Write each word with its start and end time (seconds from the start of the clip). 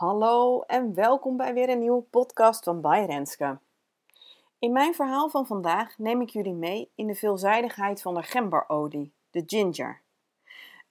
Hallo 0.00 0.60
en 0.60 0.94
welkom 0.94 1.36
bij 1.36 1.54
weer 1.54 1.68
een 1.68 1.78
nieuwe 1.78 2.02
podcast 2.02 2.64
van 2.64 2.80
Bij 2.80 3.06
Renske. 3.06 3.58
In 4.58 4.72
mijn 4.72 4.94
verhaal 4.94 5.28
van 5.28 5.46
vandaag 5.46 5.98
neem 5.98 6.20
ik 6.20 6.28
jullie 6.28 6.54
mee 6.54 6.90
in 6.94 7.06
de 7.06 7.14
veelzijdigheid 7.14 8.02
van 8.02 8.14
de 8.14 8.22
gemberolie, 8.22 9.12
de 9.30 9.42
ginger. 9.46 10.00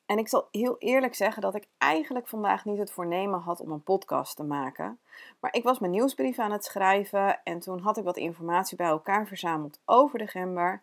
En 0.06 0.18
ik 0.18 0.28
zal 0.28 0.48
heel 0.52 0.76
eerlijk 0.80 1.16
zeggen 1.16 1.42
dat 1.42 1.56
ik 1.56 1.68
eigenlijk 1.78 2.28
vandaag 2.28 2.66
niet 2.66 2.78
het 2.78 2.92
voornemen 2.92 3.40
had 3.40 3.60
om 3.60 3.72
een 3.72 3.84
podcast 3.84 4.36
te 4.36 4.44
maken. 4.44 5.00
Maar 5.40 5.54
ik 5.54 5.64
was 5.64 5.80
mijn 5.80 5.92
nieuwsbrief 5.92 6.40
aan 6.40 6.52
het 6.52 6.66
schrijven 6.66 7.44
en 7.44 7.60
toen 7.60 7.80
had 7.80 7.98
ik 7.98 8.04
wat 8.04 8.18
informatie 8.18 8.78
bij 8.78 8.88
elkaar 8.88 9.28
verzameld 9.28 9.80
over 9.86 10.20
de 10.20 10.28
gember. 10.28 10.82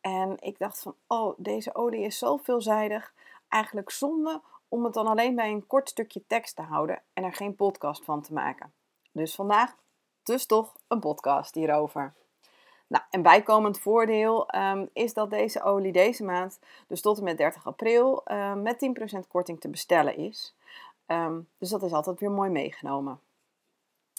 En 0.00 0.36
ik 0.40 0.58
dacht 0.58 0.82
van, 0.82 0.94
oh, 1.06 1.34
deze 1.36 1.74
olie 1.74 2.04
is 2.04 2.18
zo 2.18 2.36
veelzijdig. 2.36 3.12
Eigenlijk 3.48 3.90
zonde 3.90 4.40
om 4.68 4.84
het 4.84 4.94
dan 4.94 5.06
alleen 5.06 5.34
bij 5.34 5.50
een 5.50 5.66
kort 5.66 5.88
stukje 5.88 6.22
tekst 6.26 6.56
te 6.56 6.62
houden 6.62 7.02
en 7.12 7.24
er 7.24 7.34
geen 7.34 7.54
podcast 7.54 8.04
van 8.04 8.22
te 8.22 8.32
maken. 8.32 8.72
Dus 9.12 9.34
vandaag 9.34 9.76
dus 10.22 10.46
toch 10.46 10.76
een 10.88 11.00
podcast 11.00 11.54
hierover. 11.54 12.14
Nou, 12.86 13.04
en 13.10 13.22
bijkomend 13.22 13.78
voordeel 13.78 14.54
um, 14.54 14.88
is 14.92 15.14
dat 15.14 15.30
deze 15.30 15.62
olie 15.62 15.92
deze 15.92 16.24
maand, 16.24 16.58
dus 16.86 17.00
tot 17.00 17.18
en 17.18 17.24
met 17.24 17.36
30 17.36 17.66
april, 17.66 18.22
um, 18.32 18.62
met 18.62 18.78
10% 19.14 19.18
korting 19.28 19.60
te 19.60 19.68
bestellen 19.68 20.16
is. 20.16 20.54
Um, 21.06 21.48
dus 21.58 21.70
dat 21.70 21.82
is 21.82 21.92
altijd 21.92 22.20
weer 22.20 22.30
mooi 22.30 22.50
meegenomen. 22.50 23.20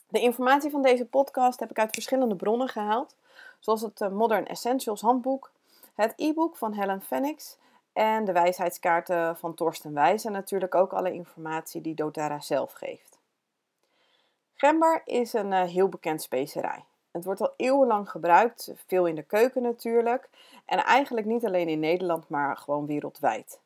De 0.08 0.20
informatie 0.20 0.72
van 0.72 0.82
deze 0.82 1.06
podcast 1.06 1.60
heb 1.60 1.70
ik 1.70 1.80
uit 1.80 1.94
verschillende 1.94 2.36
bronnen 2.36 2.68
gehaald, 2.68 3.16
zoals 3.60 3.82
het 3.82 4.02
uh, 4.02 4.10
Modern 4.10 4.48
Essentials 4.48 5.02
handboek, 5.02 5.52
het 5.94 6.14
e-book 6.16 6.58
van 6.58 6.74
Helen 6.74 7.02
Phoenix 7.02 7.58
en 8.00 8.26
de 8.26 8.32
wijsheidskaarten 8.32 9.38
van 9.38 9.54
Torsten 9.54 9.94
Wijs 9.94 10.26
en 10.26 10.32
natuurlijk 10.32 10.76
ook 10.76 10.94
alle 10.94 11.14
informatie 11.14 11.82
die 11.82 11.96
doTERRA 11.96 12.40
zelf 12.40 12.72
geeft. 12.72 13.20
Gember 14.56 15.02
is 15.06 15.34
een 15.34 15.52
uh, 15.52 15.64
heel 15.64 15.90
bekend 15.90 16.22
specerij. 16.22 16.84
Het 17.12 17.26
wordt 17.26 17.42
al 17.42 17.54
eeuwenlang 17.58 18.10
gebruikt, 18.10 18.74
veel 18.88 19.06
in 19.06 19.16
de 19.16 19.24
keuken 19.24 19.62
natuurlijk. 19.62 20.30
En 20.66 20.78
eigenlijk 20.78 21.26
niet 21.26 21.46
alleen 21.46 21.68
in 21.68 21.80
Nederland, 21.80 22.30
maar 22.30 22.58
gewoon 22.58 22.86
wereldwijd. 22.86 23.60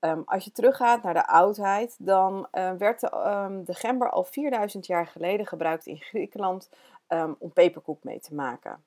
Um, 0.00 0.22
als 0.26 0.44
je 0.44 0.52
teruggaat 0.52 1.02
naar 1.02 1.14
de 1.14 1.26
oudheid, 1.26 1.96
dan 1.98 2.48
uh, 2.52 2.72
werd 2.72 3.00
de, 3.00 3.10
um, 3.26 3.64
de, 3.64 3.74
gember 3.74 4.10
al 4.10 4.24
4000 4.24 4.86
jaar 4.86 5.06
geleden 5.06 5.46
gebruikt 5.46 5.86
in 5.86 6.00
Griekenland 6.00 6.70
um, 7.08 7.36
om 7.38 7.52
peperkoek 7.52 8.04
mee 8.04 8.20
te 8.20 8.34
maken. 8.34 8.84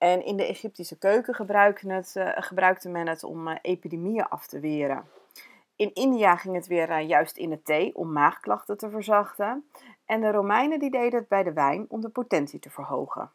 En 0.00 0.24
in 0.24 0.36
de 0.36 0.46
Egyptische 0.46 0.98
keuken 0.98 1.90
het, 1.90 2.14
uh, 2.16 2.28
gebruikte 2.34 2.88
men 2.88 3.08
het 3.08 3.24
om 3.24 3.48
uh, 3.48 3.56
epidemieën 3.62 4.28
af 4.28 4.46
te 4.46 4.60
weren. 4.60 5.04
In 5.76 5.94
India 5.94 6.36
ging 6.36 6.54
het 6.54 6.66
weer 6.66 6.90
uh, 6.90 7.08
juist 7.08 7.36
in 7.36 7.50
de 7.50 7.62
thee 7.62 7.96
om 7.96 8.12
maagklachten 8.12 8.78
te 8.78 8.90
verzachten. 8.90 9.68
En 10.04 10.20
de 10.20 10.30
Romeinen 10.30 10.78
die 10.78 10.90
deden 10.90 11.18
het 11.18 11.28
bij 11.28 11.42
de 11.42 11.52
wijn 11.52 11.86
om 11.88 12.00
de 12.00 12.08
potentie 12.08 12.58
te 12.58 12.70
verhogen. 12.70 13.30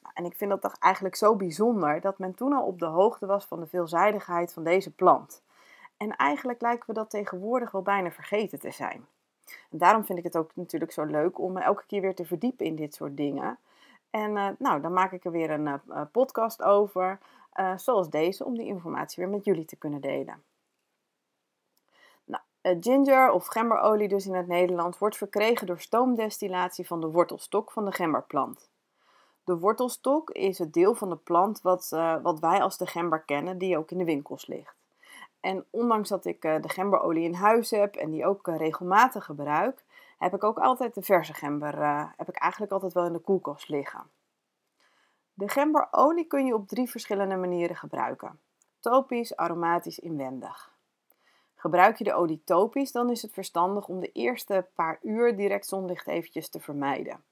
Nou, 0.00 0.14
en 0.14 0.24
ik 0.24 0.36
vind 0.36 0.50
dat 0.50 0.60
toch 0.60 0.76
eigenlijk 0.78 1.16
zo 1.16 1.36
bijzonder 1.36 2.00
dat 2.00 2.18
men 2.18 2.34
toen 2.34 2.52
al 2.52 2.66
op 2.66 2.78
de 2.78 2.86
hoogte 2.86 3.26
was 3.26 3.44
van 3.44 3.60
de 3.60 3.66
veelzijdigheid 3.66 4.52
van 4.52 4.64
deze 4.64 4.94
plant. 4.94 5.42
En 5.96 6.16
eigenlijk 6.16 6.60
lijken 6.60 6.86
we 6.86 6.92
dat 6.92 7.10
tegenwoordig 7.10 7.70
wel 7.70 7.82
bijna 7.82 8.10
vergeten 8.10 8.58
te 8.58 8.70
zijn. 8.70 9.06
En 9.70 9.78
daarom 9.78 10.04
vind 10.04 10.18
ik 10.18 10.24
het 10.24 10.36
ook 10.36 10.50
natuurlijk 10.54 10.92
zo 10.92 11.04
leuk 11.04 11.38
om 11.38 11.52
me 11.52 11.60
elke 11.60 11.86
keer 11.86 12.00
weer 12.00 12.14
te 12.14 12.24
verdiepen 12.24 12.66
in 12.66 12.76
dit 12.76 12.94
soort 12.94 13.16
dingen. 13.16 13.58
En 14.14 14.36
uh, 14.36 14.48
nou, 14.58 14.80
dan 14.80 14.92
maak 14.92 15.12
ik 15.12 15.24
er 15.24 15.30
weer 15.30 15.50
een 15.50 15.66
uh, 15.66 16.00
podcast 16.12 16.62
over, 16.62 17.18
zoals 17.76 18.10
deze, 18.10 18.44
om 18.44 18.56
die 18.56 18.66
informatie 18.66 19.24
weer 19.24 19.32
met 19.32 19.44
jullie 19.44 19.64
te 19.64 19.76
kunnen 19.76 20.00
delen. 20.00 20.42
Nou, 22.24 22.42
ginger 22.80 23.30
of 23.30 23.46
gemberolie 23.46 24.08
dus 24.08 24.26
in 24.26 24.34
het 24.34 24.46
Nederlands 24.46 24.98
wordt 24.98 25.16
verkregen 25.16 25.66
door 25.66 25.80
stoomdestillatie 25.80 26.86
van 26.86 27.00
de 27.00 27.10
wortelstok 27.10 27.72
van 27.72 27.84
de 27.84 27.92
gemberplant. 27.92 28.70
De 29.44 29.58
wortelstok 29.58 30.30
is 30.30 30.58
het 30.58 30.72
deel 30.72 30.94
van 30.94 31.08
de 31.08 31.16
plant 31.16 31.62
wat, 31.62 31.88
wat 32.22 32.40
wij 32.40 32.62
als 32.62 32.76
de 32.76 32.86
gember 32.86 33.20
kennen, 33.20 33.58
die 33.58 33.78
ook 33.78 33.90
in 33.90 33.98
de 33.98 34.04
winkels 34.04 34.46
ligt. 34.46 34.76
En 35.40 35.64
ondanks 35.70 36.08
dat 36.08 36.24
ik 36.24 36.42
de 36.42 36.68
gemberolie 36.68 37.24
in 37.24 37.34
huis 37.34 37.70
heb 37.70 37.94
en 37.94 38.10
die 38.10 38.26
ook 38.26 38.46
regelmatig 38.46 39.24
gebruik, 39.24 39.84
heb 40.18 40.34
ik 40.34 40.44
ook 40.44 40.58
altijd 40.58 40.94
de 40.94 41.02
verse 41.02 41.34
gember, 41.34 41.78
uh, 41.78 42.08
heb 42.16 42.28
ik 42.28 42.36
eigenlijk 42.36 42.72
altijd 42.72 42.92
wel 42.92 43.06
in 43.06 43.12
de 43.12 43.18
koelkast 43.18 43.68
liggen. 43.68 44.10
De 45.34 45.48
gemberolie 45.48 46.26
kun 46.26 46.46
je 46.46 46.54
op 46.54 46.68
drie 46.68 46.90
verschillende 46.90 47.36
manieren 47.36 47.76
gebruiken. 47.76 48.40
Topisch, 48.80 49.36
aromatisch, 49.36 49.98
inwendig. 49.98 50.72
Gebruik 51.54 51.98
je 51.98 52.04
de 52.04 52.14
olie 52.14 52.42
topisch, 52.44 52.92
dan 52.92 53.10
is 53.10 53.22
het 53.22 53.32
verstandig 53.32 53.88
om 53.88 54.00
de 54.00 54.12
eerste 54.12 54.66
paar 54.74 54.98
uur 55.02 55.36
direct 55.36 55.66
zonlicht 55.66 56.06
eventjes 56.06 56.48
te 56.48 56.60
vermijden. 56.60 57.24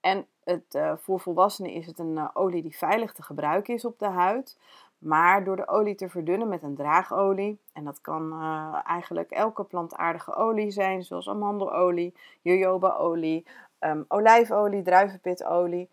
En 0.00 0.26
het, 0.44 0.74
uh, 0.74 0.92
voor 0.96 1.20
volwassenen 1.20 1.70
is 1.70 1.86
het 1.86 1.98
een 1.98 2.16
uh, 2.16 2.28
olie 2.32 2.62
die 2.62 2.76
veilig 2.76 3.12
te 3.12 3.22
gebruiken 3.22 3.74
is 3.74 3.84
op 3.84 3.98
de 3.98 4.08
huid. 4.08 4.58
Maar 5.02 5.44
door 5.44 5.56
de 5.56 5.68
olie 5.68 5.94
te 5.94 6.08
verdunnen 6.08 6.48
met 6.48 6.62
een 6.62 6.74
draagolie, 6.74 7.60
en 7.72 7.84
dat 7.84 8.00
kan 8.00 8.32
uh, 8.32 8.80
eigenlijk 8.86 9.30
elke 9.30 9.64
plantaardige 9.64 10.34
olie 10.34 10.70
zijn, 10.70 11.02
zoals 11.04 11.28
amandelolie, 11.28 12.14
jojobaolie, 12.42 13.46
um, 13.80 14.04
olijfolie, 14.08 14.82
druivenpitolie. 14.82 15.90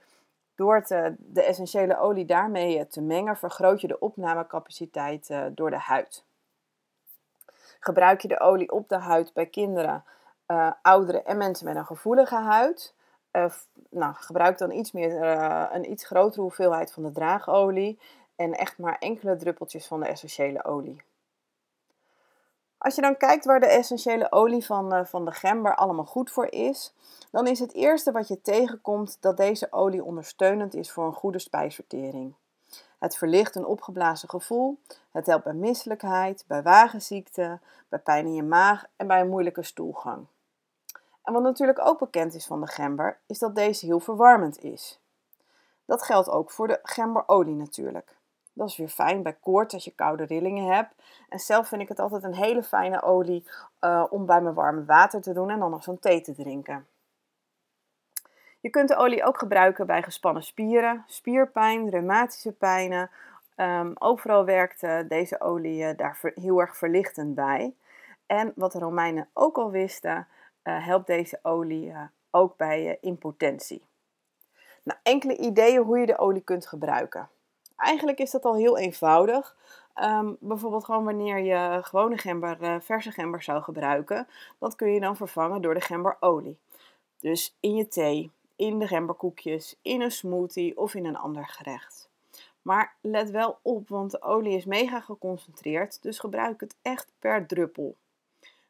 Door 0.56 0.84
te, 0.84 1.16
de 1.18 1.44
essentiële 1.44 2.00
olie 2.00 2.26
daarmee 2.26 2.88
te 2.88 3.02
mengen, 3.02 3.38
vergroot 3.38 3.82
je 3.82 3.88
de 3.88 4.00
opnamecapaciteit 4.00 5.30
uh, 5.30 5.46
door 5.52 5.70
de 5.70 5.80
huid. 5.80 6.26
Gebruik 7.80 8.22
je 8.22 8.28
de 8.28 8.40
olie 8.40 8.72
op 8.72 8.90
de 8.90 8.98
huid 8.98 9.34
bij 9.34 9.46
kinderen, 9.46 10.04
ouderen 10.82 11.26
en 11.26 11.38
mensen 11.38 11.66
met 11.66 11.76
een 11.76 11.86
gevoelige 11.86 12.36
huid, 12.36 12.96
nou, 13.90 14.14
gebruik 14.14 14.58
dan 14.58 14.72
iets 14.72 14.92
meer, 14.92 15.24
een 15.74 15.92
iets 15.92 16.06
grotere 16.06 16.42
hoeveelheid 16.42 16.94
van 16.94 17.04
de 17.04 17.12
draagolie 17.12 18.00
en 18.40 18.58
echt 18.58 18.78
maar 18.78 18.98
enkele 19.00 19.36
druppeltjes 19.36 19.88
van 19.88 20.00
de 20.00 20.08
essentiële 20.08 20.64
olie. 20.66 21.02
Als 22.78 22.96
je 22.96 23.02
dan 23.02 23.18
kijkt 23.18 23.46
waar 23.46 23.60
de 23.60 23.66
essentiële 23.66 24.32
olie 24.32 24.66
van, 24.66 24.94
uh, 24.94 25.06
van 25.06 25.26
de 25.26 25.32
gember 25.32 25.76
allemaal 25.76 26.06
goed 26.06 26.32
voor 26.32 26.52
is, 26.52 26.94
dan 27.32 27.48
is 27.48 27.60
het 27.60 27.74
eerste 27.74 28.12
wat 28.12 28.28
je 28.28 28.42
tegenkomt 28.42 29.18
dat 29.20 29.38
deze 29.38 29.72
olie 29.72 30.04
ondersteunend 30.04 30.74
is 30.74 30.92
voor 30.92 31.06
een 31.06 31.14
goede 31.14 31.40
spijsvertering. 31.40 32.34
Het 33.00 33.18
verlicht 33.18 33.56
een 33.56 33.66
opgeblazen 33.66 34.30
gevoel, 34.30 34.80
het 35.12 35.26
helpt 35.26 35.44
bij 35.44 35.54
misselijkheid, 35.54 36.44
bij 36.48 36.62
wagenziekte, 36.62 37.60
bij 37.90 38.00
pijn 38.00 38.26
in 38.26 38.36
je 38.36 38.44
maag 38.44 38.86
en 38.96 39.08
bij 39.08 39.22
een 39.22 39.30
moeilijke 39.30 39.64
stoelgang. 39.64 40.26
En 41.24 41.34
wat 41.34 41.44
natuurlijk 41.44 41.80
ook 41.88 42.00
bekend 42.00 42.34
is 42.34 42.46
van 42.46 42.62
de 42.62 42.68
gember, 42.68 43.20
is 43.26 43.40
dat 43.40 43.56
deze 43.56 43.86
heel 43.86 44.00
verwarmend 44.00 44.64
is. 44.64 45.00
Dat 45.86 46.04
geldt 46.04 46.30
ook 46.30 46.52
voor 46.52 46.68
de 46.68 46.80
gemberolie 46.84 47.56
natuurlijk. 47.56 48.18
Dat 48.60 48.70
is 48.70 48.78
weer 48.78 48.90
fijn 48.90 49.24
bij 49.24 49.38
koorts 49.42 49.74
als 49.74 49.86
je 49.86 49.96
koude 49.96 50.24
rillingen 50.24 50.74
hebt. 50.74 50.94
En 51.30 51.40
zelf 51.40 51.68
vind 51.68 51.82
ik 51.82 51.88
het 51.88 52.00
altijd 52.00 52.24
een 52.24 52.36
hele 52.36 52.64
fijne 52.64 53.02
olie 53.02 53.48
uh, 53.82 54.06
om 54.10 54.26
bij 54.26 54.42
mijn 54.42 54.56
warme 54.56 54.86
water 54.86 55.22
te 55.22 55.34
doen 55.34 55.50
en 55.50 55.60
dan 55.60 55.72
nog 55.72 55.84
zo'n 55.84 56.00
thee 56.00 56.22
te 56.22 56.34
drinken. 56.34 56.88
Je 58.60 58.70
kunt 58.70 58.90
de 58.90 58.96
olie 58.96 59.24
ook 59.24 59.38
gebruiken 59.38 59.86
bij 59.88 60.04
gespannen 60.04 60.44
spieren, 60.44 61.04
spierpijn, 61.08 61.90
reumatische 61.90 62.52
pijnen. 62.52 63.10
Um, 63.56 63.94
overal 64.00 64.46
werkt 64.46 64.84
uh, 64.84 65.00
deze 65.08 65.42
olie 65.42 65.84
uh, 65.84 65.98
daar 65.98 66.20
heel 66.36 66.60
erg 66.60 66.78
verlichtend 66.78 67.36
bij. 67.36 67.74
En 68.26 68.54
wat 68.56 68.72
de 68.72 68.80
Romeinen 68.80 69.30
ook 69.34 69.58
al 69.58 69.72
wisten, 69.72 70.28
helpt 70.64 71.08
deze 71.08 71.40
olie 71.42 71.94
ook 72.32 72.58
bij 72.58 72.98
impotentie. 73.02 73.86
Nou, 74.84 75.00
enkele 75.04 75.38
ideeën 75.38 75.84
hoe 75.84 76.00
je 76.00 76.06
de 76.06 76.18
olie 76.18 76.42
kunt 76.42 76.68
gebruiken. 76.68 77.30
Eigenlijk 77.80 78.20
is 78.20 78.32
dat 78.32 78.46
al 78.46 78.56
heel 78.56 78.78
eenvoudig. 78.78 79.56
Um, 80.04 80.38
bijvoorbeeld 80.40 80.86
gewoon 80.86 81.04
wanneer 81.04 81.40
je 81.40 81.80
gewone 81.84 82.18
gember, 82.18 82.58
uh, 82.62 82.76
verse 82.80 83.12
gember 83.12 83.44
zou 83.44 83.62
gebruiken, 83.62 84.28
dat 84.58 84.76
kun 84.76 84.92
je 84.92 85.00
dan 85.00 85.16
vervangen 85.16 85.62
door 85.62 85.74
de 85.74 85.82
gemberolie. 85.82 86.58
Dus 87.20 87.56
in 87.60 87.76
je 87.76 87.88
thee, 87.88 88.32
in 88.56 88.80
de 88.80 88.88
gemberkoekjes, 88.88 89.76
in 89.82 90.02
een 90.02 90.12
smoothie 90.12 90.78
of 90.78 90.96
in 90.96 91.06
een 91.06 91.18
ander 91.18 91.48
gerecht. 91.48 92.10
Maar 92.62 92.96
let 93.02 93.30
wel 93.30 93.58
op, 93.62 93.90
want 93.90 94.12
de 94.12 94.22
olie 94.22 94.58
is 94.58 94.66
mega 94.66 95.00
geconcentreerd, 95.00 96.02
dus 96.02 96.20
gebruik 96.20 96.60
het 96.60 96.76
echt 96.82 97.12
per 97.20 97.46
druppel. 97.46 97.96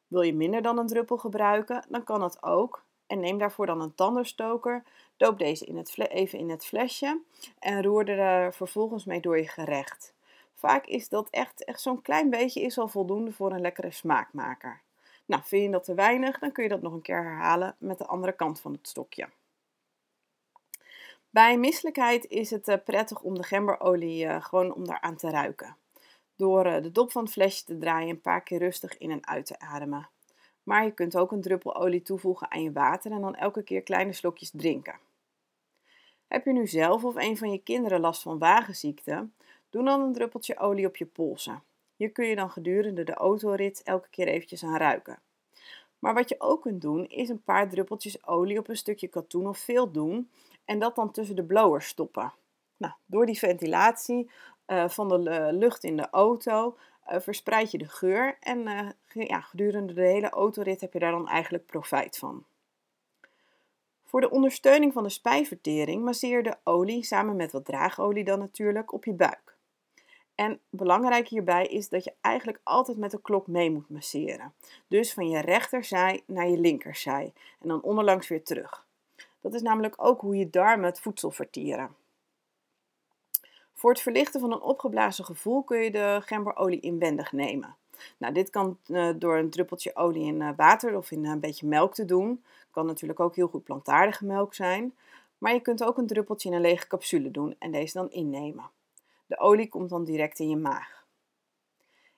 Wil 0.08 0.22
je 0.22 0.34
minder 0.34 0.62
dan 0.62 0.78
een 0.78 0.88
druppel 0.88 1.18
gebruiken, 1.18 1.86
dan 1.90 2.04
kan 2.04 2.20
dat 2.20 2.44
ook. 2.44 2.84
En 3.10 3.20
neem 3.20 3.38
daarvoor 3.38 3.66
dan 3.66 3.82
een 3.82 3.96
tandenstoker. 3.96 4.84
Doop 5.18 5.40
deze 5.40 5.66
in 5.66 5.78
het 5.78 5.98
even 5.98 6.40
in 6.40 6.50
het 6.50 6.66
flesje 6.66 7.22
en 7.60 7.84
roer 7.84 8.10
er 8.10 8.54
vervolgens 8.54 9.06
mee 9.06 9.20
door 9.20 9.38
je 9.38 9.48
gerecht. 9.48 10.14
Vaak 10.54 10.86
is 10.86 11.10
dat 11.10 11.30
echt, 11.30 11.64
echt 11.64 11.82
zo'n 11.82 12.02
klein 12.02 12.30
beetje 12.30 12.62
is 12.62 12.78
al 12.78 12.88
voldoende 12.88 13.32
voor 13.32 13.52
een 13.52 13.62
lekkere 13.62 13.92
smaakmaker. 13.92 14.82
Nou, 15.26 15.42
vind 15.46 15.64
je 15.64 15.72
dat 15.72 15.84
te 15.84 15.94
weinig, 15.94 16.40
dan 16.40 16.52
kun 16.52 16.64
je 16.64 16.70
dat 16.70 16.82
nog 16.82 16.94
een 16.94 17.02
keer 17.02 17.24
herhalen 17.24 17.76
met 17.78 17.98
de 17.98 18.06
andere 18.06 18.34
kant 18.34 18.60
van 18.60 18.72
het 18.72 18.88
stokje. 18.88 19.30
Bij 21.30 21.58
misselijkheid 21.58 22.26
is 22.26 22.50
het 22.50 22.68
eh, 22.68 22.78
prettig 22.86 23.22
om 23.22 23.36
de 23.36 23.44
gemberolie 23.44 24.26
uh, 24.26 24.44
gewoon 24.44 24.74
om 24.74 24.86
daaraan 24.86 25.16
te 25.16 25.30
ruiken. 25.30 25.76
Door 26.36 26.64
de 26.64 26.92
dop 26.92 27.12
van 27.12 27.24
het 27.24 27.32
flesje 27.32 27.66
te 27.66 27.78
draaien 27.78 28.10
een 28.10 28.22
paar 28.22 28.42
keer 28.42 28.60
rustig 28.60 28.98
in 28.98 29.12
en 29.12 29.28
uit 29.28 29.46
te 29.46 29.60
ademen. 29.60 30.10
Maar 30.70 30.84
je 30.84 30.92
kunt 30.92 31.18
ook 31.18 31.32
een 31.32 31.42
druppel 31.42 31.76
olie 31.76 32.02
toevoegen 32.02 32.52
aan 32.52 32.64
je 32.64 32.72
water 32.72 33.12
en 33.12 33.22
dan 33.22 33.36
elke 33.36 33.64
keer 33.64 33.82
kleine 33.82 34.14
slokjes 34.14 34.52
drinken. 34.54 35.00
Heb 36.28 36.46
je 36.46 36.52
nu 36.52 36.68
zelf 36.68 37.04
of 37.04 37.16
een 37.16 37.38
van 37.38 37.52
je 37.52 37.64
kinderen 37.64 38.00
last 38.00 38.22
van 38.22 38.38
wagenziekte? 38.38 39.28
Doe 39.70 39.84
dan 39.84 40.02
een 40.02 40.14
druppeltje 40.14 40.58
olie 40.58 40.88
op 40.88 40.96
je 40.96 41.06
polsen. 41.06 41.64
Hier 41.96 42.12
kun 42.12 42.28
je 42.28 42.36
dan 42.36 42.50
gedurende 42.50 43.04
de 43.04 43.14
autorit 43.14 43.84
elke 43.84 44.10
keer 44.10 44.28
eventjes 44.28 44.64
aan 44.64 44.78
ruiken. 44.78 45.20
Maar 46.00 46.14
wat 46.14 46.30
je 46.30 46.36
ook 46.40 46.62
kunt 46.62 46.82
doen, 46.82 47.08
is 47.08 47.30
een 47.30 47.44
paar 47.44 47.70
druppeltjes 47.70 48.28
olie 48.28 48.60
op 48.60 48.70
een 48.70 48.78
stukje 48.78 49.08
katoen 49.08 49.48
of 49.48 49.58
veel 49.58 49.92
doen 49.92 50.30
en 50.66 50.80
dat 50.80 50.96
dan 50.96 51.12
tussen 51.12 51.36
de 51.36 51.44
blowers 51.44 51.88
stoppen. 51.88 52.34
Nou, 52.78 52.94
door 53.06 53.26
die 53.26 53.40
ventilatie 53.40 54.32
uh, 54.68 54.90
van 54.90 55.10
de 55.10 55.50
lucht 55.52 55.84
in 55.84 55.98
de 55.98 56.10
auto 56.10 56.78
verspreid 57.18 57.72
je 57.72 57.78
de 57.78 57.88
geur 57.88 58.38
en 58.40 58.60
uh, 58.60 59.28
ja, 59.28 59.42
gedurende 59.42 59.94
de 59.94 60.02
hele 60.02 60.30
autorit 60.30 60.82
heb 60.82 60.94
je 60.94 61.00
daar 61.00 61.12
dan 61.12 61.28
eigenlijk 61.28 61.66
profijt 61.66 62.18
van. 62.18 62.46
Voor 64.04 64.22
de 64.22 64.30
ondersteuning 64.30 64.94
van 64.94 65.04
de 65.04 65.10
spijvertering 65.10 66.04
masseer 66.04 66.44
de 66.44 66.56
olie 66.64 67.04
samen 67.04 67.36
met 67.36 67.52
wat 67.52 67.66
draagolie 67.66 68.24
dan 68.24 68.40
natuurlijk 68.40 68.94
op 68.94 69.06
je 69.06 69.14
buik. 69.14 69.58
En 70.36 70.60
belangrijk 70.70 71.28
hierbij 71.28 71.66
is 71.66 71.90
dat 71.90 72.04
je 72.04 72.14
eigenlijk 72.22 72.60
altijd 72.64 72.98
met 72.98 73.12
de 73.12 73.22
klok 73.22 73.48
mee 73.48 73.72
moet 73.72 73.90
masseren. 73.90 74.54
Dus 74.88 75.14
van 75.14 75.30
je 75.30 75.40
rechterzij 75.40 76.24
naar 76.26 76.50
je 76.50 76.58
linkerzij 76.58 77.34
en 77.60 77.68
dan 77.68 77.82
onderlangs 77.82 78.28
weer 78.28 78.44
terug. 78.44 78.86
Dat 79.42 79.54
is 79.54 79.62
namelijk 79.62 79.94
ook 79.98 80.22
hoe 80.22 80.36
je 80.36 80.50
darmen 80.50 80.86
het 80.86 81.00
voedsel 81.00 81.32
vertieren. 81.32 81.96
Voor 83.80 83.90
het 83.92 84.02
verlichten 84.02 84.40
van 84.40 84.52
een 84.52 84.62
opgeblazen 84.62 85.26
gevoel 85.26 85.64
kun 85.64 85.80
je 85.80 85.92
de 85.92 86.22
gemberolie 86.26 86.80
inwendig 86.80 87.32
nemen. 87.32 87.76
Nou, 88.18 88.34
dit 88.34 88.50
kan 88.50 88.78
uh, 88.88 89.10
door 89.16 89.38
een 89.38 89.50
druppeltje 89.50 89.96
olie 89.96 90.26
in 90.26 90.42
uh, 90.42 90.50
water 90.56 90.98
of 90.98 91.12
in 91.12 91.24
uh, 91.24 91.30
een 91.30 91.40
beetje 91.40 91.68
melk 91.68 91.94
te 91.94 92.06
doen. 92.06 92.44
Kan 92.72 92.86
natuurlijk 92.86 93.20
ook 93.20 93.36
heel 93.36 93.48
goed 93.48 93.64
plantaardige 93.64 94.26
melk 94.26 94.54
zijn. 94.54 94.94
Maar 95.38 95.54
je 95.54 95.60
kunt 95.60 95.84
ook 95.84 95.98
een 95.98 96.08
druppeltje 96.08 96.50
in 96.50 96.56
een 96.56 96.62
lege 96.62 96.88
capsule 96.88 97.32
doen 97.32 97.56
en 97.60 97.72
deze 97.72 97.98
dan 97.98 98.12
innemen. 98.12 98.70
De 99.26 99.40
olie 99.40 99.70
komt 99.70 99.90
dan 99.90 100.04
direct 100.04 100.40
in 100.40 100.50
je 100.50 100.58
maag. 100.58 101.06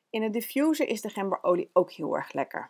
In 0.10 0.24
een 0.24 0.32
diffuser 0.32 0.88
is 0.88 1.02
de 1.02 1.10
gemberolie 1.10 1.70
ook 1.74 1.92
heel 1.92 2.16
erg 2.16 2.34
lekker. 2.34 2.70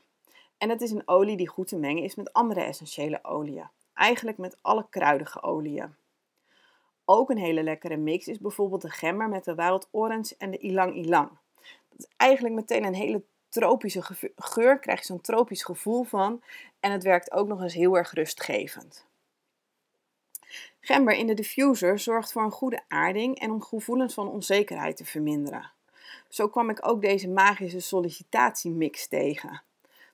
En 0.58 0.70
het 0.70 0.82
is 0.82 0.92
een 0.92 1.08
olie 1.08 1.38
die 1.38 1.50
goed 1.50 1.68
te 1.68 1.78
mengen 1.78 2.04
is 2.04 2.16
met 2.16 2.34
andere 2.34 2.62
essentiële 2.62 3.24
oliën. 3.24 3.68
Eigenlijk 3.94 4.38
met 4.38 4.58
alle 4.62 4.86
kruidige 4.90 5.42
oliën. 5.42 5.96
Ook 7.14 7.30
een 7.30 7.38
hele 7.38 7.64
lekkere 7.64 7.98
mix 7.98 8.28
is 8.28 8.40
bijvoorbeeld 8.40 8.82
de 8.82 8.90
gember 8.90 9.30
met 9.30 9.44
de 9.44 9.56
wild 9.56 9.88
orange 9.92 10.36
en 10.38 10.52
de 10.52 10.58
ilang 10.58 10.96
ilang. 10.96 11.30
Dat 11.90 12.00
is 12.00 12.08
eigenlijk 12.18 12.56
meteen 12.56 12.84
een 12.84 12.94
hele 12.94 13.24
tropische 13.50 14.02
geur, 14.36 14.80
krijg 14.80 15.00
je 15.00 15.06
zo'n 15.06 15.22
tropisch 15.22 15.64
gevoel 15.64 16.04
van. 16.04 16.42
En 16.80 16.92
het 16.92 17.04
werkt 17.04 17.32
ook 17.32 17.48
nog 17.48 17.62
eens 17.62 17.74
heel 17.74 17.98
erg 17.98 18.14
rustgevend. 18.14 19.06
Gember 20.80 21.14
in 21.14 21.28
de 21.28 21.34
diffuser 21.34 22.00
zorgt 22.00 22.32
voor 22.32 22.44
een 22.44 22.52
goede 22.52 22.82
aarding 22.88 23.40
en 23.40 23.52
om 23.52 23.62
gevoelens 23.62 24.14
van 24.14 24.30
onzekerheid 24.30 24.98
te 24.98 25.06
verminderen. 25.06 25.72
Zo 26.30 26.48
kwam 26.48 26.70
ik 26.70 26.88
ook 26.88 27.02
deze 27.02 27.30
magische 27.30 27.80
sollicitatiemix 27.80 29.08
tegen. 29.08 29.64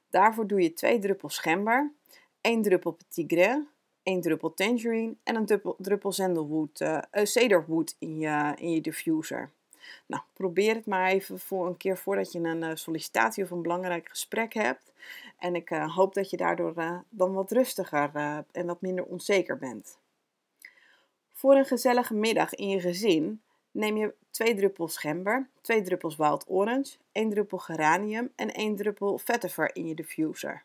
Daarvoor 0.09 0.47
doe 0.47 0.61
je 0.61 0.73
twee 0.73 0.99
druppels 0.99 1.38
gember, 1.38 1.91
één 2.41 2.61
druppel 2.61 2.91
petit 2.91 3.29
één 4.07 4.21
druppel 4.21 4.54
tangerine 4.54 5.15
en 5.24 5.36
een 5.36 5.45
druppel, 5.45 5.75
druppel 5.77 6.12
zendelwood, 6.12 6.81
uh, 6.81 7.01
cedarwood 7.12 7.95
in 8.00 8.19
je, 8.19 8.54
in 8.57 8.71
je 8.71 8.81
diffuser. 8.81 9.50
Nou, 10.06 10.24
probeer 10.33 10.75
het 10.75 10.86
maar 10.86 11.09
even 11.09 11.39
voor 11.39 11.68
een 11.68 11.77
keer 11.77 11.98
voordat 11.98 12.31
je 12.31 12.39
een 12.39 12.63
uh, 12.63 12.71
sollicitatie 12.74 13.44
of 13.44 13.51
een 13.51 13.62
belangrijk 13.62 14.09
gesprek 14.09 14.54
hebt. 14.54 14.92
En 15.38 15.56
ik 15.56 15.69
hoop 15.69 16.13
dat 16.13 16.30
je 16.30 16.38
daardoor 16.38 17.04
dan 17.09 17.33
wat 17.33 17.51
rustiger 17.51 18.12
en 18.51 18.65
wat 18.65 18.81
minder 18.81 19.06
onzeker 19.06 19.57
bent. 19.57 19.98
Voor 21.33 21.56
een 21.56 21.65
gezellige 21.65 22.13
middag 22.13 22.54
in 22.54 22.69
je 22.69 22.80
gezin 22.80 23.42
neem 23.71 23.98
je 23.98 24.13
twee 24.31 24.56
druppels 24.56 24.98
gember, 24.98 25.50
twee 25.62 25.81
druppels 25.81 26.15
wild 26.15 26.45
orange, 26.48 26.98
één 27.12 27.30
druppel 27.30 27.57
geranium 27.57 28.31
en 28.36 28.54
één 28.54 28.75
druppel 28.75 29.18
vetiver 29.18 29.75
in 29.75 29.88
je 29.88 29.95
diffuser. 29.95 30.63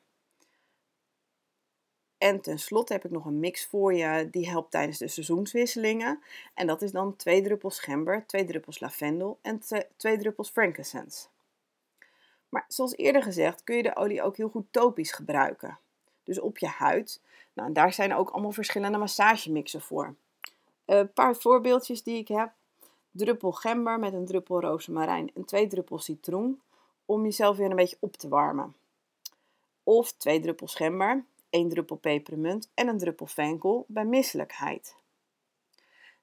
En 2.22 2.40
tenslotte 2.40 2.92
heb 2.92 3.04
ik 3.04 3.10
nog 3.10 3.24
een 3.24 3.40
mix 3.40 3.66
voor 3.66 3.94
je 3.94 4.28
die 4.30 4.50
helpt 4.50 4.70
tijdens 4.70 4.98
de 4.98 5.08
seizoenswisselingen. 5.08 6.22
En 6.54 6.66
dat 6.66 6.82
is 6.82 6.92
dan 6.92 7.16
twee 7.16 7.42
druppels 7.42 7.80
gember, 7.80 8.26
twee 8.26 8.44
druppels 8.44 8.80
lavendel 8.80 9.38
en 9.40 9.60
twee 9.96 10.18
druppels 10.18 10.50
frankincense. 10.50 11.26
Maar 12.48 12.64
zoals 12.68 12.96
eerder 12.96 13.22
gezegd 13.22 13.64
kun 13.64 13.76
je 13.76 13.82
de 13.82 13.96
olie 13.96 14.22
ook 14.22 14.36
heel 14.36 14.48
goed 14.48 14.66
topisch 14.70 15.12
gebruiken. 15.12 15.78
Dus 16.24 16.40
op 16.40 16.58
je 16.58 16.66
huid. 16.66 17.20
Nou, 17.52 17.72
daar 17.72 17.92
zijn 17.92 18.14
ook 18.14 18.30
allemaal 18.30 18.52
verschillende 18.52 18.98
massagemixen 18.98 19.80
voor. 19.80 20.14
Een 20.84 21.12
paar 21.12 21.36
voorbeeldjes 21.36 22.02
die 22.02 22.18
ik 22.18 22.28
heb. 22.28 22.50
Druppel 23.10 23.52
gember 23.52 23.98
met 23.98 24.12
een 24.12 24.26
druppel 24.26 24.60
rozemarijn 24.60 25.30
en 25.34 25.44
twee 25.44 25.66
druppels 25.66 26.04
citroen. 26.04 26.60
Om 27.06 27.22
jezelf 27.22 27.56
weer 27.56 27.70
een 27.70 27.76
beetje 27.76 27.96
op 28.00 28.16
te 28.16 28.28
warmen. 28.28 28.74
Of 29.82 30.12
twee 30.12 30.40
druppels 30.40 30.74
gember, 30.74 31.24
één 31.52 31.68
druppel 31.68 31.96
pepermunt 31.96 32.70
en 32.74 32.88
een 32.88 32.98
druppel 32.98 33.26
venkel 33.26 33.84
bij 33.88 34.04
misselijkheid. 34.04 34.94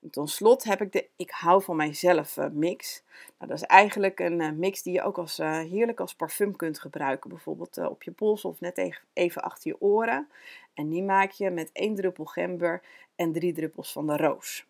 En 0.01 0.09
tot 0.09 0.29
slot 0.29 0.63
heb 0.63 0.81
ik 0.81 0.91
de 0.91 1.07
Ik 1.15 1.31
hou 1.31 1.63
van 1.63 1.75
mijzelf 1.75 2.37
eh, 2.37 2.49
mix. 2.49 3.03
Nou, 3.37 3.51
dat 3.51 3.61
is 3.61 3.67
eigenlijk 3.67 4.19
een 4.19 4.41
eh, 4.41 4.51
mix 4.51 4.81
die 4.81 4.93
je 4.93 5.01
ook 5.01 5.17
als, 5.17 5.39
uh, 5.39 5.59
heerlijk 5.59 5.99
als 5.99 6.15
parfum 6.15 6.55
kunt 6.55 6.79
gebruiken. 6.79 7.29
Bijvoorbeeld 7.29 7.77
op 7.77 8.03
je 8.03 8.11
pols 8.11 8.45
of 8.45 8.59
net 8.59 9.01
even 9.13 9.41
achter 9.41 9.71
je 9.71 9.81
oren. 9.81 10.29
En 10.73 10.89
die 10.89 11.03
maak 11.03 11.31
je 11.31 11.49
met 11.49 11.69
één 11.73 11.95
druppel 11.95 12.25
gember 12.25 12.81
en 13.15 13.33
drie 13.33 13.53
druppels 13.53 13.91
van 13.91 14.07
de 14.07 14.17
roos. 14.17 14.67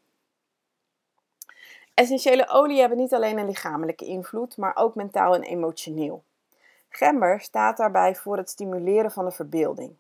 Essentiële 1.94 2.48
oliën 2.48 2.80
hebben 2.80 2.98
niet 2.98 3.14
alleen 3.14 3.38
een 3.38 3.46
lichamelijke 3.46 4.06
invloed, 4.06 4.58
maar 4.58 4.76
ook 4.76 4.96
mentaal 4.96 5.36
en 5.36 5.44
emotioneel. 5.44 6.24
Gember 6.90 7.42
staat 7.42 7.78
daarbij 7.78 8.16
voor 8.16 8.38
het 8.38 8.50
stimuleren 8.50 9.12
van 9.12 9.26
de 9.26 9.32
verbeelding. 9.32 9.96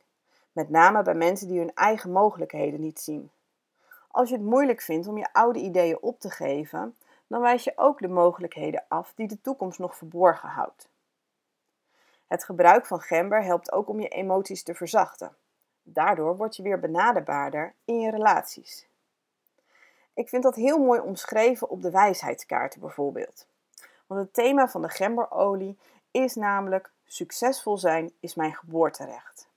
Met 0.60 0.70
name 0.70 1.02
bij 1.02 1.14
mensen 1.14 1.48
die 1.48 1.60
hun 1.60 1.74
eigen 1.74 2.12
mogelijkheden 2.12 2.82
niet 2.82 3.00
zien. 3.00 3.32
Als 4.12 4.30
je 4.30 4.36
het 4.36 4.46
moeilijk 4.46 4.82
vindt 4.82 5.08
om 5.08 5.18
je 5.18 5.34
oude 5.34 5.60
ideeën 5.60 5.98
op 6.02 6.20
te 6.20 6.30
geven, 6.30 6.96
dan 7.28 7.42
wijs 7.42 7.64
je 7.64 7.74
ook 7.76 8.00
de 8.00 8.08
mogelijkheden 8.08 8.84
af 8.88 9.14
die 9.16 9.28
de 9.28 9.42
toekomst 9.42 9.80
nog 9.80 9.96
verborgen 9.96 10.50
houdt. 10.50 10.90
Het 12.28 12.44
gebruik 12.44 12.86
van 12.86 13.02
gember 13.02 13.44
helpt 13.44 13.72
ook 13.72 13.90
om 13.90 14.00
je 14.00 14.08
emoties 14.08 14.64
te 14.64 14.76
verzachten. 14.76 15.36
Daardoor 15.84 16.38
word 16.38 16.56
je 16.56 16.63
weer 16.63 16.80
benaderbaarder 16.80 17.74
in 17.86 18.00
je 18.00 18.12
relaties. 18.12 18.88
Ik 20.13 20.30
vind 20.30 20.44
dat 20.44 20.56
heel 20.56 20.78
mooi 20.78 21.00
omschreven 21.00 21.70
op 21.70 21.82
de 21.82 21.92
wijsheidskaarten 21.92 22.80
bijvoorbeeld. 22.80 23.48
Want 24.08 24.22
het 24.22 24.34
thema 24.34 24.68
van 24.70 24.82
de 24.82 24.89
gemberolie 24.89 25.78
is 26.12 26.36
namelijk 26.36 26.92
succesvol 27.06 27.78
zijn 27.78 28.12
is 28.20 28.36
mijn 28.36 28.54
geboorterecht. 28.54 29.49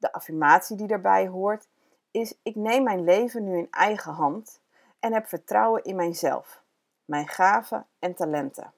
De 0.00 0.12
affirmatie 0.12 0.76
die 0.76 0.86
daarbij 0.86 1.28
hoort 1.28 1.68
is 2.10 2.34
ik 2.42 2.54
neem 2.54 2.82
mijn 2.82 3.04
leven 3.04 3.44
nu 3.44 3.58
in 3.58 3.70
eigen 3.70 4.12
hand 4.12 4.60
en 4.98 5.12
heb 5.12 5.26
vertrouwen 5.26 5.84
in 5.84 5.96
mijzelf, 5.96 6.62
mijn 7.04 7.28
gaven 7.28 7.86
en 7.98 8.14
talenten. 8.14 8.72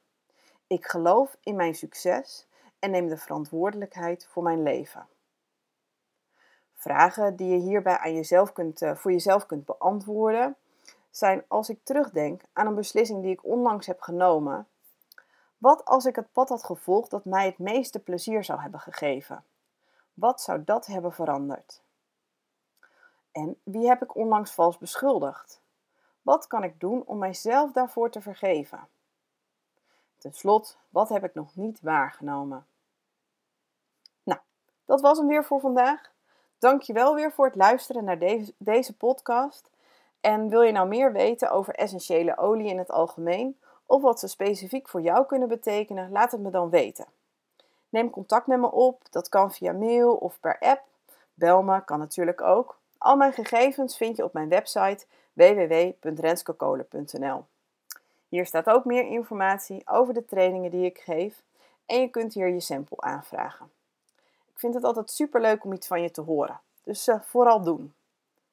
Ik 0.66 0.86
geloof 0.86 1.36
in 1.42 1.56
mijn 1.56 1.74
succes 1.74 2.46
en 2.78 2.90
neem 2.90 3.08
de 3.08 3.16
verantwoordelijkheid 3.16 4.26
voor 4.26 4.42
mijn 4.42 4.62
leven. 4.62 5.06
Vragen 6.74 7.36
die 7.36 7.48
je 7.48 7.58
hierbij 7.58 7.98
aan 7.98 8.14
jezelf 8.14 8.52
kunt, 8.52 8.82
uh, 8.82 8.94
voor 8.94 9.12
jezelf 9.12 9.46
kunt 9.46 9.64
beantwoorden 9.64 10.56
zijn 11.10 11.44
als 11.48 11.68
ik 11.68 11.78
terugdenk 11.82 12.42
aan 12.52 12.66
een 12.66 12.74
beslissing 12.74 13.22
die 13.22 13.32
ik 13.32 13.44
onlangs 13.44 13.86
heb 13.86 14.00
genomen. 14.00 14.66
Wat 15.58 15.84
als 15.84 16.04
ik 16.04 16.16
het 16.16 16.32
pad 16.32 16.48
had 16.48 16.64
gevolgd 16.64 17.10
dat 17.10 17.24
mij 17.24 17.46
het 17.46 17.58
meeste 17.58 17.98
plezier 17.98 18.44
zou 18.44 18.60
hebben 18.60 18.80
gegeven? 18.80 19.44
Wat 20.22 20.40
zou 20.40 20.64
dat 20.64 20.86
hebben 20.86 21.12
veranderd? 21.12 21.82
En 23.32 23.60
wie 23.62 23.88
heb 23.88 24.02
ik 24.02 24.16
onlangs 24.16 24.52
vals 24.52 24.78
beschuldigd? 24.78 25.62
Wat 26.22 26.46
kan 26.46 26.64
ik 26.64 26.80
doen 26.80 27.02
om 27.06 27.18
mijzelf 27.18 27.72
daarvoor 27.72 28.10
te 28.10 28.20
vergeven? 28.20 28.88
Ten 30.18 30.32
slotte, 30.32 30.74
wat 30.88 31.08
heb 31.08 31.24
ik 31.24 31.34
nog 31.34 31.56
niet 31.56 31.80
waargenomen? 31.80 32.66
Nou, 34.22 34.40
dat 34.84 35.00
was 35.00 35.18
hem 35.18 35.26
weer 35.26 35.44
voor 35.44 35.60
vandaag. 35.60 36.12
Dankjewel 36.58 37.14
weer 37.14 37.32
voor 37.32 37.46
het 37.46 37.56
luisteren 37.56 38.04
naar 38.04 38.18
deze, 38.18 38.54
deze 38.58 38.96
podcast. 38.96 39.70
En 40.20 40.48
wil 40.48 40.62
je 40.62 40.72
nou 40.72 40.88
meer 40.88 41.12
weten 41.12 41.50
over 41.50 41.74
essentiële 41.74 42.36
olie 42.36 42.68
in 42.68 42.78
het 42.78 42.90
algemeen 42.90 43.60
of 43.86 44.02
wat 44.02 44.20
ze 44.20 44.28
specifiek 44.28 44.88
voor 44.88 45.00
jou 45.00 45.26
kunnen 45.26 45.48
betekenen, 45.48 46.10
laat 46.10 46.32
het 46.32 46.40
me 46.40 46.50
dan 46.50 46.70
weten. 46.70 47.06
Neem 47.92 48.10
contact 48.10 48.46
met 48.46 48.58
me 48.58 48.70
op, 48.70 49.02
dat 49.10 49.28
kan 49.28 49.52
via 49.52 49.72
mail 49.72 50.14
of 50.14 50.40
per 50.40 50.58
app. 50.58 50.82
Bel 51.34 51.62
me, 51.62 51.84
kan 51.84 51.98
natuurlijk 51.98 52.40
ook. 52.40 52.78
Al 52.98 53.16
mijn 53.16 53.32
gegevens 53.32 53.96
vind 53.96 54.16
je 54.16 54.24
op 54.24 54.32
mijn 54.32 54.48
website 54.48 55.06
www.renskokolen.nl. 55.32 57.44
Hier 58.28 58.46
staat 58.46 58.66
ook 58.66 58.84
meer 58.84 59.06
informatie 59.06 59.88
over 59.88 60.14
de 60.14 60.24
trainingen 60.24 60.70
die 60.70 60.84
ik 60.84 60.98
geef 60.98 61.42
en 61.86 62.00
je 62.00 62.08
kunt 62.08 62.34
hier 62.34 62.48
je 62.48 62.60
sample 62.60 63.00
aanvragen. 63.00 63.70
vind 64.54 64.74
het 64.74 64.84
altijd 64.84 65.10
super 65.10 65.40
leuk 65.40 65.64
om 65.64 65.72
iets 65.72 65.86
van 65.86 66.02
je 66.02 66.10
te 66.10 66.20
horen. 66.20 66.60
Dus 66.82 67.08
uh, 67.08 67.20
vooral 67.20 67.62
doen. 67.62 67.94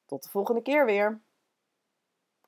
Tot 0.06 0.22
de 0.22 0.28
volgende 0.28 0.62
keer 0.62 0.84
weer. 0.84 1.20